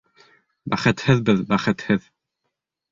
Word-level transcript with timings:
Бәхетһеҙ 0.75 1.23
беҙ, 1.29 1.47
бәхетһеҙ! 1.53 2.13